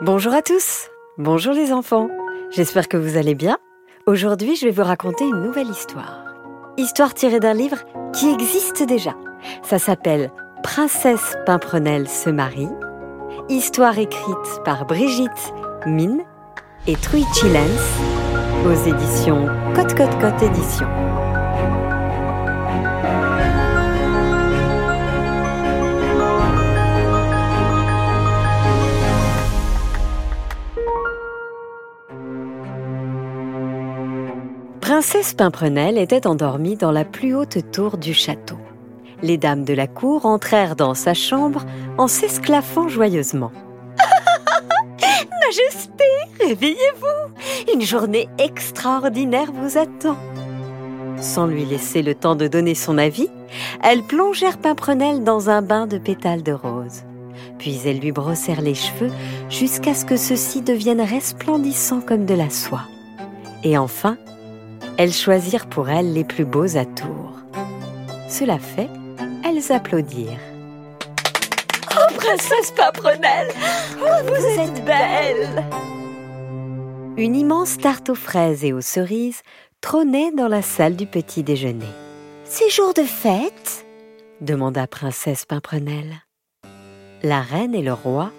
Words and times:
Bonjour 0.00 0.32
à 0.32 0.42
tous, 0.42 0.90
bonjour 1.16 1.52
les 1.52 1.72
enfants, 1.72 2.06
j'espère 2.50 2.86
que 2.86 2.96
vous 2.96 3.16
allez 3.16 3.34
bien. 3.34 3.58
Aujourd'hui 4.06 4.54
je 4.54 4.66
vais 4.66 4.70
vous 4.70 4.84
raconter 4.84 5.24
une 5.24 5.42
nouvelle 5.42 5.68
histoire. 5.68 6.24
Histoire 6.76 7.14
tirée 7.14 7.40
d'un 7.40 7.52
livre 7.52 7.78
qui 8.12 8.30
existe 8.30 8.84
déjà. 8.84 9.16
Ça 9.64 9.80
s'appelle 9.80 10.30
Princesse 10.62 11.36
Pimprenelle 11.46 12.08
se 12.08 12.30
marie. 12.30 12.68
Histoire 13.48 13.98
écrite 13.98 14.62
par 14.64 14.86
Brigitte 14.86 15.52
Mine 15.84 16.22
et 16.86 16.94
Truichi 16.94 17.48
Lens 17.48 17.98
aux 18.66 18.88
éditions 18.88 19.48
Côte 19.74 19.96
Côte 19.96 20.16
Côte 20.20 20.42
Éditions. 20.44 21.27
Princesse 34.98 35.32
Pimprenelle 35.32 35.96
était 35.96 36.26
endormie 36.26 36.74
dans 36.74 36.90
la 36.90 37.04
plus 37.04 37.32
haute 37.32 37.70
tour 37.70 37.98
du 37.98 38.12
château. 38.12 38.58
Les 39.22 39.36
dames 39.36 39.62
de 39.64 39.72
la 39.72 39.86
cour 39.86 40.26
entrèrent 40.26 40.74
dans 40.74 40.94
sa 40.94 41.14
chambre 41.14 41.64
en 41.98 42.08
s'esclaffant 42.08 42.88
joyeusement. 42.88 43.52
Majesté, 45.46 46.04
réveillez-vous 46.40 47.72
Une 47.72 47.82
journée 47.82 48.28
extraordinaire 48.38 49.52
vous 49.52 49.78
attend. 49.78 50.16
Sans 51.20 51.46
lui 51.46 51.64
laisser 51.64 52.02
le 52.02 52.16
temps 52.16 52.34
de 52.34 52.48
donner 52.48 52.74
son 52.74 52.98
avis, 52.98 53.28
elles 53.84 54.02
plongèrent 54.02 54.58
Pimprenelle 54.58 55.22
dans 55.22 55.48
un 55.48 55.62
bain 55.62 55.86
de 55.86 55.98
pétales 55.98 56.42
de 56.42 56.50
rose. 56.50 57.04
Puis 57.60 57.78
elles 57.86 58.00
lui 58.00 58.10
brossèrent 58.10 58.62
les 58.62 58.74
cheveux 58.74 59.12
jusqu'à 59.48 59.94
ce 59.94 60.04
que 60.04 60.16
ceux-ci 60.16 60.60
deviennent 60.60 61.00
resplendissants 61.00 62.00
comme 62.00 62.26
de 62.26 62.34
la 62.34 62.50
soie. 62.50 62.82
Et 63.62 63.78
enfin, 63.78 64.16
elles 64.98 65.12
choisirent 65.12 65.68
pour 65.68 65.88
elle 65.88 66.12
les 66.12 66.24
plus 66.24 66.44
beaux 66.44 66.76
atours. 66.76 67.36
Cela 68.28 68.58
fait, 68.58 68.90
elles 69.44 69.72
applaudirent. 69.72 70.40
Oh, 71.92 72.14
princesse 72.16 72.72
Paprenelle 72.76 73.48
oh, 74.00 74.26
vous, 74.26 74.60
êtes 74.60 74.84
belle 74.84 75.64
Une 77.16 77.36
immense 77.36 77.78
tarte 77.78 78.10
aux 78.10 78.16
fraises 78.16 78.64
et 78.64 78.72
aux 78.72 78.80
cerises 78.80 79.42
trônait 79.80 80.32
dans 80.32 80.48
la 80.48 80.62
salle 80.62 80.96
du 80.96 81.06
petit 81.06 81.44
déjeuner. 81.44 81.86
C'est 82.44 82.68
jour 82.68 82.92
de 82.92 83.04
fête? 83.04 83.86
demanda 84.40 84.86
princesse 84.88 85.44
Pimprenelle. 85.44 86.22
La 87.22 87.40
reine 87.40 87.74
et 87.74 87.82
le 87.82 87.92
roi 87.92 88.32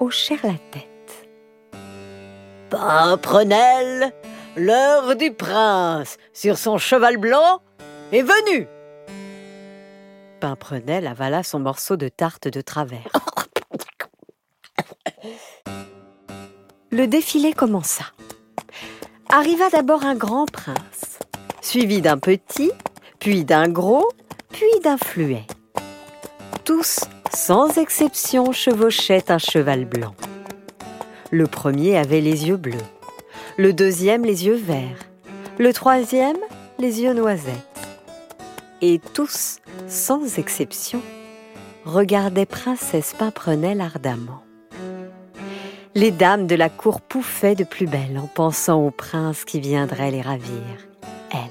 hochèrent 0.00 0.44
la 0.44 0.58
tête. 0.72 1.28
Pimprenelle 2.68 4.12
l'heure 4.56 5.16
du 5.16 5.32
prince 5.32 6.16
sur 6.32 6.58
son 6.58 6.78
cheval 6.78 7.16
blanc 7.16 7.60
est 8.12 8.22
venue. 8.22 8.66
Pimprenelle 10.40 11.06
avala 11.06 11.42
son 11.42 11.60
morceau 11.60 11.96
de 11.96 12.08
tarte 12.08 12.48
de 12.48 12.60
travers. 12.60 13.10
Le 16.90 17.06
défilé 17.06 17.52
commença. 17.52 18.04
Arriva 19.28 19.70
d'abord 19.70 20.04
un 20.04 20.16
grand 20.16 20.50
prince, 20.50 21.20
suivi 21.60 22.00
d'un 22.00 22.18
petit, 22.18 22.72
puis 23.20 23.44
d'un 23.44 23.68
gros, 23.68 24.08
puis 24.50 24.80
d'un 24.82 24.96
fluet. 24.96 25.46
Tous, 26.64 27.00
sans 27.32 27.78
exception, 27.78 28.50
chevauchaient 28.50 29.30
un 29.30 29.38
cheval 29.38 29.84
blanc. 29.84 30.14
Le 31.30 31.46
premier 31.46 31.96
avait 31.96 32.20
les 32.20 32.48
yeux 32.48 32.56
bleus, 32.56 32.78
le 33.60 33.74
deuxième 33.74 34.24
les 34.24 34.46
yeux 34.46 34.54
verts, 34.54 35.04
le 35.58 35.74
troisième 35.74 36.38
les 36.78 37.02
yeux 37.02 37.12
noisettes. 37.12 37.90
Et 38.80 38.98
tous, 39.12 39.58
sans 39.86 40.38
exception, 40.38 41.02
regardaient 41.84 42.46
Princesse 42.46 43.14
Pimprenelle 43.18 43.82
ardemment. 43.82 44.42
Les 45.94 46.10
dames 46.10 46.46
de 46.46 46.54
la 46.54 46.70
cour 46.70 47.02
pouffaient 47.02 47.54
de 47.54 47.64
plus 47.64 47.84
belle 47.84 48.18
en 48.18 48.28
pensant 48.28 48.80
au 48.82 48.90
prince 48.90 49.44
qui 49.44 49.60
viendrait 49.60 50.10
les 50.10 50.22
ravir, 50.22 50.64
elle. 51.30 51.50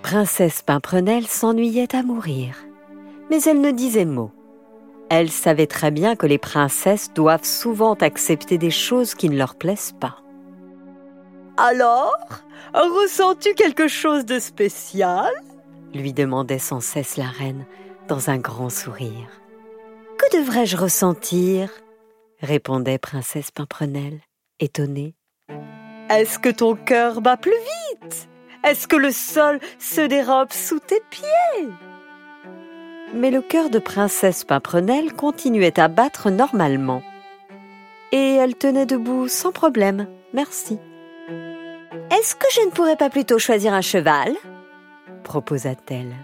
Princesse 0.00 0.62
Pimprenelle 0.62 1.26
s'ennuyait 1.26 1.94
à 1.94 2.02
mourir, 2.02 2.54
mais 3.28 3.42
elle 3.42 3.60
ne 3.60 3.72
disait 3.72 4.06
mot. 4.06 4.30
Elle 5.10 5.30
savait 5.30 5.66
très 5.66 5.90
bien 5.90 6.16
que 6.16 6.26
les 6.26 6.38
princesses 6.38 7.12
doivent 7.14 7.44
souvent 7.44 7.94
accepter 7.94 8.58
des 8.58 8.70
choses 8.70 9.14
qui 9.14 9.30
ne 9.30 9.38
leur 9.38 9.54
plaisent 9.54 9.94
pas. 9.98 10.18
Alors, 11.56 12.14
ressens-tu 12.74 13.54
quelque 13.54 13.88
chose 13.88 14.24
de 14.24 14.38
spécial? 14.38 15.32
lui 15.94 16.12
demandait 16.12 16.58
sans 16.58 16.80
cesse 16.80 17.16
la 17.16 17.26
reine 17.26 17.64
dans 18.08 18.28
un 18.28 18.36
grand 18.36 18.70
sourire. 18.70 19.28
Que 20.18 20.38
devrais-je 20.38 20.76
ressentir? 20.76 21.70
répondait 22.40 22.98
princesse 22.98 23.50
Pimprenelle, 23.50 24.20
étonnée. 24.60 25.14
Est-ce 26.10 26.38
que 26.38 26.50
ton 26.50 26.74
cœur 26.76 27.20
bat 27.20 27.36
plus 27.36 27.50
vite? 27.50 28.28
Est-ce 28.64 28.86
que 28.86 28.96
le 28.96 29.10
sol 29.10 29.58
se 29.78 30.02
dérobe 30.02 30.52
sous 30.52 30.78
tes 30.80 31.00
pieds? 31.10 31.68
Mais 33.14 33.30
le 33.30 33.42
cœur 33.42 33.70
de 33.70 33.78
princesse 33.78 34.44
Pimprenelle 34.44 35.12
continuait 35.12 35.78
à 35.78 35.88
battre 35.88 36.30
normalement. 36.30 37.02
Et 38.12 38.34
elle 38.36 38.54
tenait 38.54 38.86
debout 38.86 39.28
sans 39.28 39.52
problème, 39.52 40.06
merci. 40.32 40.78
Est-ce 42.10 42.34
que 42.34 42.46
je 42.54 42.66
ne 42.66 42.70
pourrais 42.70 42.96
pas 42.96 43.10
plutôt 43.10 43.38
choisir 43.38 43.74
un 43.74 43.82
cheval? 43.82 44.34
proposa-t-elle. 45.24 46.14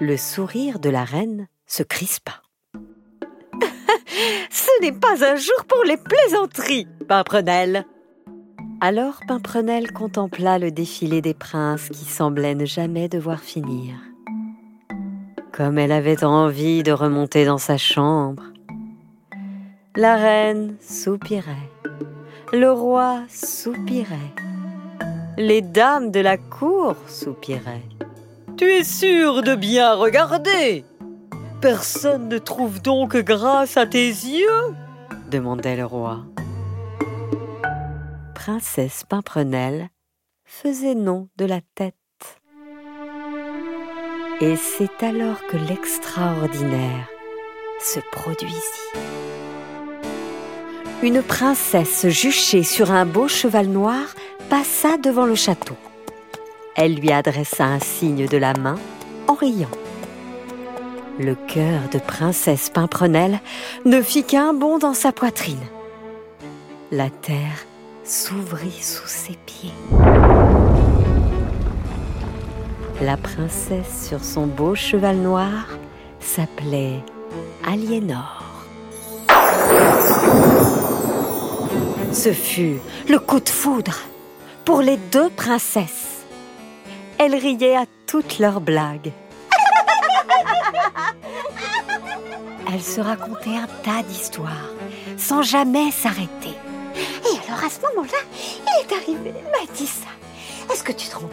Le 0.00 0.16
sourire 0.16 0.80
de 0.80 0.90
la 0.90 1.04
reine 1.04 1.46
se 1.66 1.84
crispa. 1.84 2.42
Ce 4.50 4.82
n'est 4.82 4.92
pas 4.92 5.24
un 5.24 5.36
jour 5.36 5.64
pour 5.68 5.84
les 5.84 5.96
plaisanteries, 5.96 6.88
Pimprenelle. 7.06 7.84
Alors 8.80 9.20
Pimprenelle 9.28 9.92
contempla 9.92 10.58
le 10.58 10.72
défilé 10.72 11.22
des 11.22 11.32
princes 11.32 11.88
qui 11.90 12.04
semblaient 12.04 12.56
ne 12.56 12.66
jamais 12.66 13.08
devoir 13.08 13.40
finir 13.40 13.94
comme 15.56 15.78
elle 15.78 15.92
avait 15.92 16.22
envie 16.22 16.82
de 16.82 16.92
remonter 16.92 17.46
dans 17.46 17.56
sa 17.56 17.78
chambre. 17.78 18.42
La 19.96 20.16
reine 20.16 20.76
soupirait, 20.82 21.70
le 22.52 22.70
roi 22.70 23.22
soupirait, 23.30 24.34
les 25.38 25.62
dames 25.62 26.10
de 26.10 26.20
la 26.20 26.36
cour 26.36 26.96
soupiraient. 27.06 27.88
Tu 28.58 28.66
es 28.66 28.84
sûre 28.84 29.42
de 29.42 29.54
bien 29.54 29.94
regarder? 29.94 30.84
Personne 31.62 32.28
ne 32.28 32.38
trouve 32.38 32.82
donc 32.82 33.16
grâce 33.16 33.78
à 33.78 33.86
tes 33.86 34.08
yeux? 34.08 34.74
demandait 35.30 35.76
le 35.76 35.86
roi. 35.86 36.18
Princesse 38.34 39.04
Pimprenelle 39.08 39.88
faisait 40.44 40.94
non 40.94 41.28
de 41.38 41.46
la 41.46 41.60
tête. 41.74 41.94
Et 44.42 44.56
c'est 44.56 45.02
alors 45.02 45.40
que 45.46 45.56
l'extraordinaire 45.56 47.08
se 47.80 48.00
produisit. 48.12 48.92
Une 51.02 51.22
princesse 51.22 52.06
juchée 52.08 52.62
sur 52.62 52.90
un 52.90 53.06
beau 53.06 53.28
cheval 53.28 53.66
noir 53.68 54.02
passa 54.50 54.98
devant 54.98 55.24
le 55.24 55.36
château. 55.36 55.76
Elle 56.74 56.96
lui 56.96 57.12
adressa 57.12 57.64
un 57.64 57.80
signe 57.80 58.26
de 58.26 58.36
la 58.36 58.52
main 58.52 58.78
en 59.26 59.32
riant. 59.32 59.70
Le 61.18 61.34
cœur 61.34 61.88
de 61.90 61.98
princesse 61.98 62.68
Pimprenelle 62.68 63.40
ne 63.86 64.02
fit 64.02 64.24
qu'un 64.24 64.52
bond 64.52 64.76
dans 64.76 64.92
sa 64.92 65.12
poitrine. 65.12 65.66
La 66.92 67.08
terre 67.08 67.64
s'ouvrit 68.04 68.82
sous 68.82 69.08
ses 69.08 69.38
pieds 69.46 69.72
la 73.00 73.16
princesse 73.16 74.08
sur 74.08 74.22
son 74.24 74.46
beau 74.46 74.74
cheval 74.74 75.16
noir 75.16 75.68
s'appelait 76.20 77.02
Aliénor. 77.66 78.42
Ce 82.12 82.32
fut 82.32 82.78
le 83.08 83.18
coup 83.18 83.40
de 83.40 83.48
foudre 83.48 83.98
pour 84.64 84.80
les 84.80 84.96
deux 84.96 85.28
princesses. 85.30 86.24
Elles 87.18 87.34
riaient 87.34 87.76
à 87.76 87.84
toutes 88.06 88.38
leurs 88.38 88.60
blagues. 88.60 89.12
Elles 92.72 92.82
se 92.82 93.00
racontaient 93.00 93.56
un 93.56 93.68
tas 93.84 94.02
d'histoires 94.02 94.70
sans 95.16 95.42
jamais 95.42 95.90
s'arrêter. 95.90 96.54
Et 96.96 97.48
alors 97.48 97.64
à 97.64 97.70
ce 97.70 97.80
moment-là, 97.82 98.18
il 98.34 98.82
est 98.82 98.92
arrivé, 98.94 99.32
m'a 99.32 99.72
dit 99.74 99.86
ça. 99.86 100.08
Est-ce 100.72 100.82
que 100.84 100.92
tu 100.92 101.08
te 101.08 101.16
rends 101.16 101.30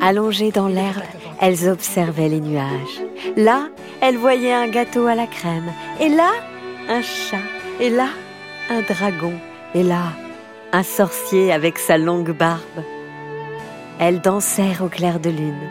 Allongées 0.00 0.52
dans 0.52 0.68
l'herbe, 0.68 1.02
elles 1.40 1.68
observaient 1.68 2.28
les 2.28 2.40
nuages. 2.40 3.02
Là, 3.36 3.68
elle 4.00 4.18
voyait 4.18 4.52
un 4.52 4.68
gâteau 4.68 5.06
à 5.06 5.14
la 5.14 5.26
crème, 5.26 5.72
et 6.00 6.08
là, 6.08 6.30
un 6.88 7.02
chat, 7.02 7.38
et 7.80 7.90
là, 7.90 8.08
un 8.70 8.82
dragon, 8.82 9.32
et 9.74 9.82
là, 9.82 10.12
un 10.72 10.82
sorcier 10.82 11.52
avec 11.52 11.78
sa 11.78 11.96
longue 11.96 12.36
barbe. 12.36 12.84
Elles 13.98 14.20
dansèrent 14.20 14.82
au 14.82 14.88
clair 14.88 15.18
de 15.18 15.30
lune, 15.30 15.70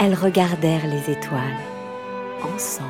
elles 0.00 0.14
regardèrent 0.14 0.86
les 0.86 1.12
étoiles, 1.12 1.42
ensemble. 2.54 2.88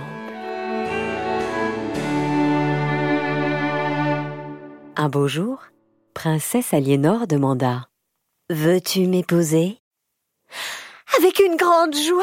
Un 4.96 5.08
beau 5.08 5.28
jour, 5.28 5.62
Princesse 6.12 6.74
Aliénor 6.74 7.26
demanda 7.26 7.87
Veux-tu 8.50 9.06
m'épouser? 9.06 9.78
Avec 11.18 11.38
une 11.38 11.56
grande 11.56 11.94
joie 11.94 12.22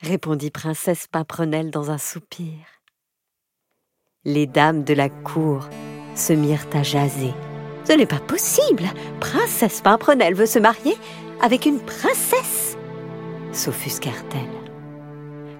répondit 0.00 0.52
Princesse 0.52 1.08
Pimprenelle 1.10 1.72
dans 1.72 1.90
un 1.90 1.98
soupir. 1.98 2.54
Les 4.24 4.46
dames 4.46 4.84
de 4.84 4.94
la 4.94 5.08
cour 5.08 5.68
se 6.14 6.32
mirent 6.32 6.66
à 6.72 6.84
jaser. 6.84 7.34
Ce 7.84 7.92
n'est 7.94 8.06
pas 8.06 8.20
possible 8.20 8.84
Princesse 9.18 9.80
Pimprenelle 9.80 10.34
veut 10.34 10.46
se 10.46 10.60
marier 10.60 10.96
avec 11.42 11.66
une 11.66 11.80
princesse 11.80 12.76
s'offusquèrent-elles. 13.52 14.70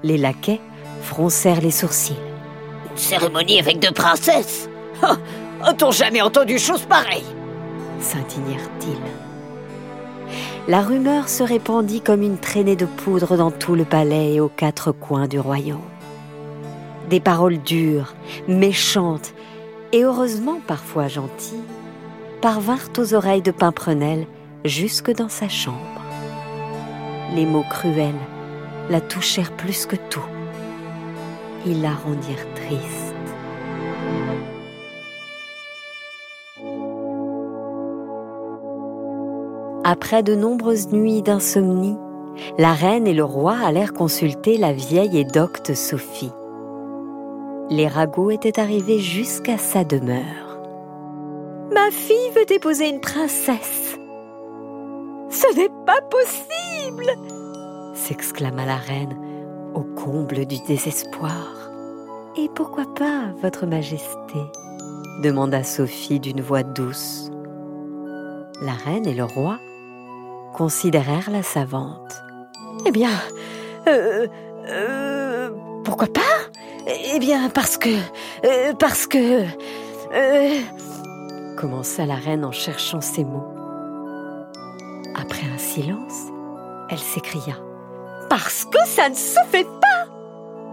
Les 0.04 0.18
laquais 0.18 0.60
froncèrent 1.02 1.60
les 1.60 1.72
sourcils. 1.72 2.16
Une 2.92 2.96
cérémonie 2.96 3.58
avec 3.58 3.80
deux 3.80 3.92
princesses? 3.92 4.68
Oh, 5.02 5.14
A-t-on 5.62 5.90
jamais 5.90 6.22
entendu 6.22 6.60
chose 6.60 6.82
pareille? 6.86 7.26
s'indignèrent-ils. 8.00 9.33
La 10.66 10.80
rumeur 10.80 11.28
se 11.28 11.42
répandit 11.42 12.00
comme 12.00 12.22
une 12.22 12.38
traînée 12.38 12.74
de 12.74 12.86
poudre 12.86 13.36
dans 13.36 13.50
tout 13.50 13.74
le 13.74 13.84
palais 13.84 14.32
et 14.32 14.40
aux 14.40 14.48
quatre 14.48 14.92
coins 14.92 15.28
du 15.28 15.38
royaume. 15.38 15.82
Des 17.10 17.20
paroles 17.20 17.58
dures, 17.58 18.14
méchantes 18.48 19.34
et 19.92 20.04
heureusement 20.04 20.60
parfois 20.66 21.06
gentilles 21.06 21.60
parvinrent 22.40 22.88
aux 22.96 23.12
oreilles 23.12 23.42
de 23.42 23.50
Pimprenelle 23.50 24.26
jusque 24.64 25.10
dans 25.10 25.28
sa 25.28 25.50
chambre. 25.50 26.00
Les 27.34 27.44
mots 27.44 27.66
cruels 27.68 28.14
la 28.88 29.02
touchèrent 29.02 29.52
plus 29.52 29.84
que 29.84 29.96
tout. 29.96 30.24
Ils 31.66 31.82
la 31.82 31.92
rendirent 31.92 32.54
triste. 32.54 33.03
Après 39.94 40.24
de 40.24 40.34
nombreuses 40.34 40.88
nuits 40.88 41.22
d'insomnie, 41.22 41.96
la 42.58 42.72
reine 42.72 43.06
et 43.06 43.14
le 43.14 43.22
roi 43.22 43.54
allèrent 43.64 43.92
consulter 43.92 44.56
la 44.56 44.72
vieille 44.72 45.16
et 45.16 45.24
docte 45.24 45.72
Sophie. 45.72 46.32
Les 47.70 47.86
ragots 47.86 48.32
étaient 48.32 48.58
arrivés 48.58 48.98
jusqu'à 48.98 49.56
sa 49.56 49.84
demeure. 49.84 50.58
Ma 51.72 51.92
fille 51.92 52.30
veut 52.34 52.52
épouser 52.52 52.88
une 52.88 53.00
princesse. 53.00 53.96
Ce 55.30 55.56
n'est 55.56 55.70
pas 55.86 56.00
possible 56.10 57.12
s'exclama 57.94 58.66
la 58.66 58.76
reine 58.76 59.16
au 59.76 59.84
comble 59.84 60.44
du 60.44 60.56
désespoir. 60.66 61.70
Et 62.36 62.48
pourquoi 62.56 62.92
pas, 62.96 63.26
Votre 63.40 63.64
Majesté? 63.64 64.40
demanda 65.22 65.62
Sophie 65.62 66.18
d'une 66.18 66.40
voix 66.40 66.64
douce. 66.64 67.30
La 68.60 68.72
reine 68.72 69.06
et 69.06 69.14
le 69.14 69.22
roi 69.22 69.60
considérèrent 70.54 71.30
la 71.30 71.42
savante. 71.42 72.22
Eh 72.86 72.92
bien, 72.92 73.10
euh, 73.88 74.26
euh, 74.68 75.50
pourquoi 75.84 76.06
pas? 76.06 76.20
Eh 76.86 77.18
bien, 77.18 77.50
parce 77.50 77.76
que, 77.76 77.90
euh, 78.44 78.72
parce 78.78 79.06
que, 79.06 79.44
commença 81.56 82.06
la 82.06 82.14
reine 82.14 82.44
en 82.44 82.52
cherchant 82.52 83.00
ses 83.00 83.24
mots. 83.24 83.46
Après 85.14 85.46
un 85.52 85.58
silence, 85.58 86.28
elle 86.88 86.98
s'écria. 86.98 87.56
Parce 88.30 88.64
que 88.64 88.78
ça 88.86 89.08
ne 89.08 89.14
se 89.14 89.38
fait 89.50 89.64
pas 89.64 90.06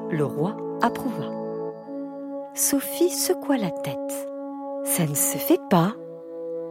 Le 0.09 0.25
roi 0.25 0.55
approuva. 0.81 1.25
Sophie 2.53 3.09
secoua 3.09 3.57
la 3.57 3.71
tête. 3.71 4.29
Ça 4.83 5.03
ne 5.05 5.15
se 5.15 5.37
fait 5.37 5.61
pas 5.69 5.93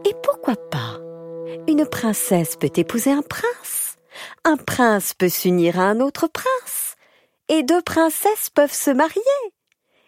Et 0.05 0.13
pourquoi 0.21 0.55
pas? 0.69 1.00
Une 1.67 1.85
princesse 1.85 2.55
peut 2.55 2.71
épouser 2.75 3.11
un 3.11 3.21
prince. 3.21 3.97
Un 4.43 4.57
prince 4.57 5.13
peut 5.13 5.29
s'unir 5.29 5.79
à 5.79 5.83
un 5.83 5.99
autre 5.99 6.27
prince. 6.27 6.95
Et 7.49 7.63
deux 7.63 7.81
princesses 7.81 8.49
peuvent 8.53 8.73
se 8.73 8.91
marier. 8.91 9.21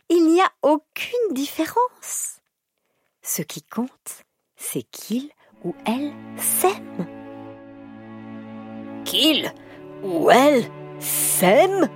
Il 0.09 0.27
n'y 0.27 0.41
a 0.41 0.51
aucune 0.61 1.33
différence. 1.33 2.37
Ce 3.21 3.41
qui 3.41 3.61
compte, 3.63 4.23
c'est 4.55 4.83
qu'il 4.83 5.29
ou 5.63 5.75
elle 5.85 6.13
s'aime. 6.37 7.07
Qu'il 9.05 9.51
ou 10.03 10.29
elle 10.29 10.69
s'aime 10.99 11.89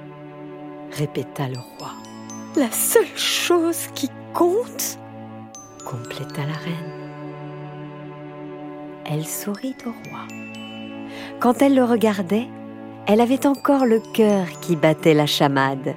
répéta 0.91 1.47
le 1.47 1.59
roi. 1.59 1.91
La 2.55 2.71
seule 2.71 3.17
chose 3.17 3.87
qui 3.93 4.09
compte 4.33 4.97
compléta 5.85 6.45
la 6.45 6.53
reine. 6.53 7.06
Elle 9.09 9.25
sourit 9.25 9.75
au 9.85 10.09
roi. 10.09 10.19
Quand 11.39 11.61
elle 11.61 11.75
le 11.75 11.85
regardait, 11.85 12.47
elle 13.05 13.21
avait 13.21 13.47
encore 13.47 13.85
le 13.85 14.01
cœur 14.13 14.47
qui 14.59 14.75
battait 14.75 15.13
la 15.13 15.25
chamade. 15.25 15.95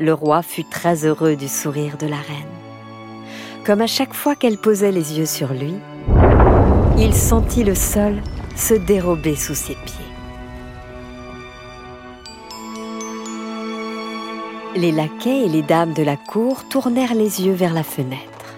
Le 0.00 0.12
roi 0.12 0.42
fut 0.42 0.64
très 0.64 1.06
heureux 1.06 1.36
du 1.36 1.46
sourire 1.46 1.96
de 1.96 2.08
la 2.08 2.16
reine. 2.16 3.64
Comme 3.64 3.80
à 3.80 3.86
chaque 3.86 4.14
fois 4.14 4.34
qu'elle 4.34 4.58
posait 4.58 4.90
les 4.90 5.18
yeux 5.18 5.26
sur 5.26 5.52
lui, 5.52 5.74
il 6.98 7.14
sentit 7.14 7.62
le 7.62 7.76
sol 7.76 8.16
se 8.56 8.74
dérober 8.74 9.36
sous 9.36 9.54
ses 9.54 9.74
pieds. 9.74 9.94
Les 14.74 14.90
laquais 14.90 15.44
et 15.44 15.48
les 15.48 15.62
dames 15.62 15.94
de 15.94 16.02
la 16.02 16.16
cour 16.16 16.68
tournèrent 16.68 17.14
les 17.14 17.46
yeux 17.46 17.52
vers 17.52 17.72
la 17.72 17.84
fenêtre. 17.84 18.56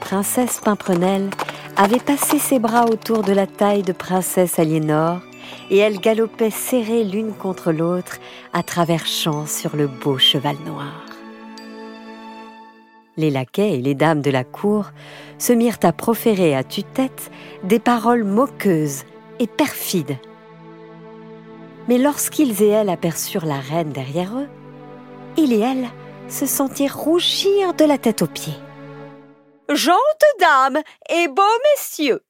Princesse 0.00 0.60
Pimprenelle 0.64 1.30
avait 1.82 1.98
passé 1.98 2.38
ses 2.38 2.58
bras 2.58 2.84
autour 2.84 3.22
de 3.22 3.32
la 3.32 3.46
taille 3.46 3.82
de 3.82 3.92
Princesse 3.92 4.58
Aliénor 4.58 5.20
et 5.70 5.78
elles 5.78 5.98
galopaient 5.98 6.50
serrées 6.50 7.04
l'une 7.04 7.32
contre 7.32 7.72
l'autre 7.72 8.18
à 8.52 8.62
travers 8.62 9.06
champs 9.06 9.46
sur 9.46 9.76
le 9.76 9.86
beau 9.86 10.18
cheval 10.18 10.56
noir. 10.66 11.06
Les 13.16 13.30
laquais 13.30 13.78
et 13.78 13.80
les 13.80 13.94
dames 13.94 14.20
de 14.20 14.30
la 14.30 14.44
cour 14.44 14.90
se 15.38 15.54
mirent 15.54 15.78
à 15.82 15.94
proférer 15.94 16.54
à 16.54 16.64
tue-tête 16.64 17.30
des 17.64 17.78
paroles 17.78 18.24
moqueuses 18.24 19.04
et 19.38 19.46
perfides. 19.46 20.18
Mais 21.88 21.96
lorsqu'ils 21.96 22.62
et 22.62 22.68
elles 22.68 22.90
aperçurent 22.90 23.46
la 23.46 23.58
reine 23.58 23.92
derrière 23.92 24.36
eux, 24.36 24.48
il 25.38 25.54
et 25.54 25.60
elle 25.60 25.88
se 26.28 26.44
sentirent 26.44 26.98
rougir 26.98 27.72
de 27.72 27.86
la 27.86 27.96
tête 27.96 28.20
aux 28.20 28.26
pieds. 28.26 28.58
Gentes 29.72 29.96
dames 30.40 30.78
et 31.08 31.28
beaux 31.28 31.42
messieurs, 31.76 32.22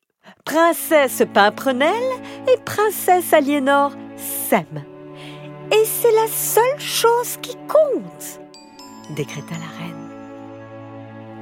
princesse 0.44 1.23
Pimprenelle 1.32 2.12
et 2.47 2.59
princesse 2.64 3.32
Aliénor 3.32 3.92
s'aiment. 4.16 4.85
Et 5.73 5.85
c'est 5.85 6.12
la 6.12 6.26
seule 6.28 6.80
chose 6.80 7.38
qui 7.40 7.56
compte, 7.66 8.40
décréta 9.16 9.54
la 9.54 9.78
reine. 9.78 10.11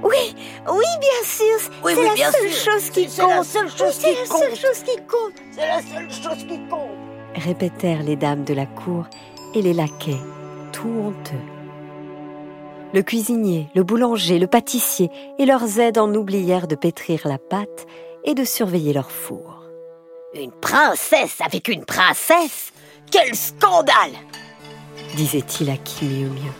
Oui, 0.04 0.36
oui, 0.70 0.84
bien 1.00 1.24
sûr, 1.24 1.70
Oui, 1.82 1.92
c'est 1.96 2.10
oui, 2.12 2.18
la 2.20 2.30
seule 2.32 2.52
chose 2.52 2.90
qui 2.90 3.06
compte. 3.06 3.30
la 3.30 3.42
seule 3.42 3.70
chose 3.70 3.98
qui 3.98 4.14
compte. 4.28 5.32
C'est 5.50 5.66
la 5.66 5.82
seule 5.82 6.10
chose 6.12 6.44
qui 6.46 6.58
compte 6.68 7.08
répétèrent 7.34 8.02
les 8.02 8.16
dames 8.16 8.44
de 8.44 8.54
la 8.54 8.66
cour 8.66 9.06
et 9.54 9.62
les 9.62 9.74
laquais, 9.74 10.18
tout 10.72 10.88
honteux. 10.88 11.57
Le 12.94 13.02
cuisinier, 13.02 13.68
le 13.74 13.82
boulanger, 13.82 14.38
le 14.38 14.46
pâtissier 14.46 15.10
et 15.38 15.44
leurs 15.44 15.78
aides 15.78 15.98
en 15.98 16.14
oublièrent 16.14 16.66
de 16.66 16.74
pétrir 16.74 17.20
la 17.26 17.36
pâte 17.36 17.86
et 18.24 18.34
de 18.34 18.44
surveiller 18.44 18.94
leur 18.94 19.10
four. 19.10 19.64
Une 20.34 20.52
princesse 20.52 21.38
avec 21.44 21.68
une 21.68 21.84
princesse? 21.84 22.72
Quel 23.10 23.34
scandale 23.34 24.12
disait-il 25.16 25.70
à 25.70 25.76
qui 25.76 26.06
mieux 26.06 26.28
mieux. 26.28 26.52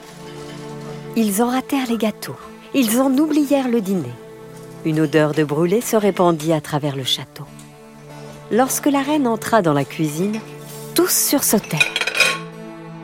Ils 1.17 1.43
en 1.43 1.49
ratèrent 1.49 1.89
les 1.89 1.97
gâteaux, 1.97 2.37
ils 2.75 3.01
en 3.01 3.17
oublièrent 3.17 3.69
le 3.69 3.81
dîner. 3.81 4.13
Une 4.85 5.01
odeur 5.01 5.33
de 5.33 5.45
brûlé 5.45 5.81
se 5.81 5.97
répandit 5.97 6.53
à 6.53 6.61
travers 6.61 6.97
le 6.97 7.05
château. 7.05 7.45
Lorsque 8.51 8.87
la 8.87 9.03
reine 9.03 9.27
entra 9.27 9.61
dans 9.63 9.73
la 9.73 9.85
cuisine, 9.85 10.41
tous 10.95 11.11
sursautèrent. 11.11 11.95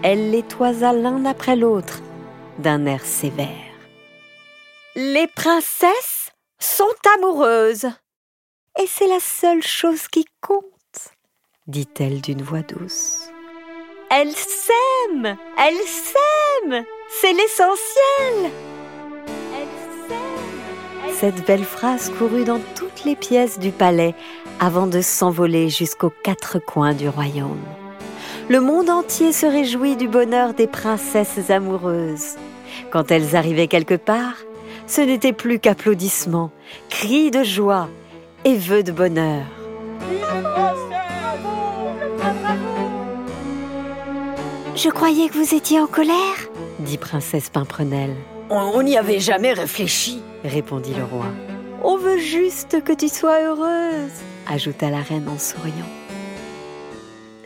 Elle 0.03 0.31
les 0.31 0.43
toisa 0.43 0.93
l'un 0.93 1.25
après 1.25 1.57
l'autre 1.57 2.01
d'un 2.59 2.87
air 2.87 3.05
sévère. 3.05 3.49
Les 4.97 5.27
princesses 5.27 6.31
sont 6.59 6.95
amoureuses. 7.17 7.87
Et 8.81 8.87
c'est 8.89 9.07
la 9.07 9.21
seule 9.21 9.63
chose 9.63 10.09
qui 10.09 10.25
compte, 10.41 10.65
dit-elle 11.69 12.21
d'une 12.21 12.43
voix 12.43 12.63
douce. 12.63 13.29
Elles 14.11 14.35
s'aiment 14.35 15.37
Elles 15.59 15.87
s'aiment 15.87 16.85
C'est 17.09 17.33
l'essentiel 17.33 18.51
Cette 21.15 21.47
belle 21.47 21.65
phrase 21.65 22.11
courut 22.19 22.45
dans 22.45 22.61
toutes 22.75 23.05
les 23.05 23.17
pièces 23.17 23.59
du 23.59 23.71
palais 23.71 24.15
avant 24.61 24.87
de 24.87 25.01
s'envoler 25.01 25.69
jusqu'aux 25.69 26.13
quatre 26.23 26.59
coins 26.59 26.95
du 26.95 27.09
royaume. 27.09 27.65
Le 28.51 28.61
monde 28.61 28.91
entier 28.91 29.33
se 29.33 29.47
réjouit 29.47 29.97
du 29.97 30.07
bonheur 30.07 30.53
des 30.53 30.67
princesses 30.67 31.51
amoureuses. 31.51 32.37
Quand 32.91 33.11
elles 33.11 33.37
arrivaient 33.37 33.69
quelque 33.69 33.95
part, 33.95 34.37
ce 34.87 35.01
n'était 35.01 35.33
plus 35.33 35.59
qu'applaudissements, 35.59 36.51
cris 36.91 37.31
de 37.31 37.43
joie 37.43 37.89
et 38.45 38.57
vœux 38.57 38.83
de 38.83 38.93
bonheur. 38.93 39.47
Je 44.77 44.91
croyais 44.91 45.29
que 45.31 45.39
vous 45.39 45.55
étiez 45.55 45.81
en 45.81 45.87
colère, 45.87 46.15
dit 46.81 46.99
princesse 46.99 47.49
Pimprenelle. 47.49 48.15
On 48.51 48.83
n'y 48.83 48.99
avait 48.99 49.21
jamais 49.21 49.55
réfléchi, 49.55 50.21
répondit 50.45 50.93
le 50.95 51.05
roi. 51.05 51.27
On 51.83 51.97
veut 51.97 52.19
juste 52.19 52.83
que 52.85 52.93
tu 52.93 53.09
sois 53.09 53.41
heureuse, 53.41 54.13
ajouta 54.47 54.91
la 54.91 55.01
reine 55.01 55.29
en 55.29 55.39
souriant. 55.39 56.04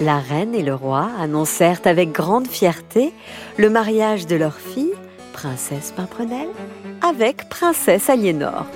La 0.01 0.19
reine 0.19 0.55
et 0.55 0.63
le 0.63 0.75
roi 0.75 1.09
annoncèrent 1.19 1.81
avec 1.85 2.13
grande 2.13 2.47
fierté 2.47 3.13
le 3.57 3.69
mariage 3.69 4.29
de 4.29 4.37
leur 4.37 4.55
fille, 4.55 4.93
princesse 5.33 5.93
Pimprenelle, 5.97 6.49
avec 7.03 7.49
princesse 7.49 8.09
Aliénor. 8.09 8.67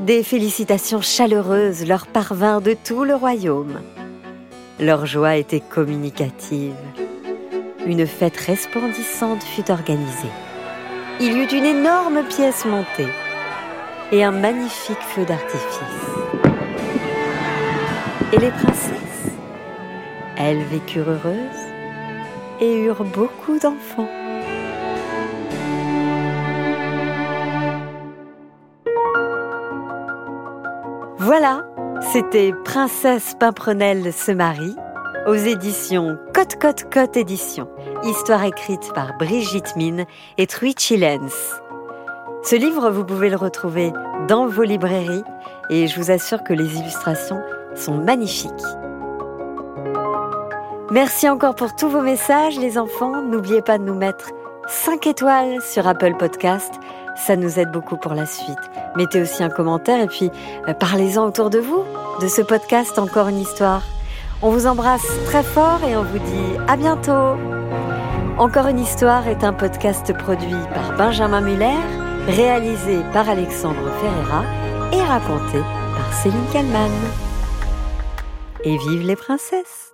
Des 0.00 0.24
félicitations 0.24 1.00
chaleureuses 1.00 1.86
leur 1.86 2.08
parvinrent 2.08 2.60
de 2.60 2.74
tout 2.74 3.04
le 3.04 3.14
royaume. 3.14 3.80
Leur 4.80 5.06
joie 5.06 5.36
était 5.36 5.60
communicative. 5.60 6.74
Une 7.86 8.06
fête 8.06 8.36
resplendissante 8.36 9.44
fut 9.44 9.70
organisée. 9.70 10.32
Il 11.20 11.36
y 11.36 11.40
eut 11.40 11.56
une 11.56 11.64
énorme 11.64 12.24
pièce 12.24 12.64
montée 12.64 13.08
et 14.10 14.24
un 14.24 14.32
magnifique 14.32 15.02
feu 15.02 15.24
d'artifice. 15.24 15.62
Et 18.32 18.38
les 18.38 18.50
princesses? 18.50 19.07
Elles 20.40 20.62
vécurent 20.62 21.10
heureuses 21.10 21.66
et 22.60 22.76
eurent 22.84 23.04
beaucoup 23.04 23.58
d'enfants. 23.58 24.08
Voilà, 31.18 31.64
c'était 32.12 32.52
Princesse 32.64 33.34
Pimprenelle 33.40 34.12
se 34.12 34.30
marie 34.30 34.76
aux 35.26 35.34
éditions 35.34 36.16
Cote 36.32 36.54
Cote 36.54 36.84
Cote 36.88 37.16
Éditions. 37.16 37.68
Histoire 38.04 38.44
écrite 38.44 38.92
par 38.94 39.18
Brigitte 39.18 39.74
Mine 39.74 40.04
et 40.38 40.46
Truichi 40.46 40.96
Lens. 40.96 41.60
Ce 42.44 42.54
livre, 42.54 42.90
vous 42.90 43.04
pouvez 43.04 43.28
le 43.28 43.36
retrouver 43.36 43.92
dans 44.28 44.46
vos 44.46 44.62
librairies 44.62 45.24
et 45.68 45.88
je 45.88 46.00
vous 46.00 46.12
assure 46.12 46.44
que 46.44 46.52
les 46.52 46.78
illustrations 46.78 47.42
sont 47.74 47.96
magnifiques. 47.96 48.52
Merci 50.90 51.28
encore 51.28 51.54
pour 51.54 51.76
tous 51.76 51.90
vos 51.90 52.00
messages 52.00 52.58
les 52.58 52.78
enfants. 52.78 53.20
N'oubliez 53.20 53.60
pas 53.60 53.76
de 53.76 53.84
nous 53.84 53.94
mettre 53.94 54.30
5 54.68 55.06
étoiles 55.06 55.60
sur 55.60 55.86
Apple 55.86 56.14
Podcast. 56.18 56.72
Ça 57.14 57.36
nous 57.36 57.58
aide 57.58 57.70
beaucoup 57.70 57.98
pour 57.98 58.14
la 58.14 58.24
suite. 58.24 58.56
Mettez 58.96 59.20
aussi 59.20 59.42
un 59.42 59.50
commentaire 59.50 60.00
et 60.00 60.06
puis 60.06 60.30
euh, 60.66 60.72
parlez-en 60.72 61.26
autour 61.26 61.50
de 61.50 61.58
vous 61.58 61.84
de 62.22 62.26
ce 62.26 62.40
podcast 62.40 62.98
Encore 62.98 63.28
une 63.28 63.40
histoire. 63.40 63.82
On 64.40 64.48
vous 64.50 64.66
embrasse 64.66 65.06
très 65.26 65.42
fort 65.42 65.80
et 65.86 65.94
on 65.94 66.04
vous 66.04 66.18
dit 66.18 66.56
à 66.68 66.76
bientôt. 66.76 67.36
Encore 68.38 68.68
une 68.68 68.80
histoire 68.80 69.28
est 69.28 69.44
un 69.44 69.52
podcast 69.52 70.16
produit 70.16 70.56
par 70.72 70.96
Benjamin 70.96 71.42
Muller, 71.42 71.76
réalisé 72.28 73.00
par 73.12 73.28
Alexandre 73.28 73.90
Ferreira 74.00 74.42
et 74.92 75.02
raconté 75.02 75.58
par 75.58 76.14
Céline 76.14 76.46
Kallmann. 76.50 76.92
Et 78.64 78.78
vive 78.78 79.06
les 79.06 79.16
princesses 79.16 79.87